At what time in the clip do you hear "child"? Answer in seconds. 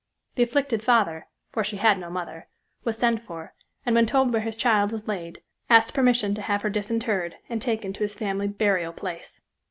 4.57-4.91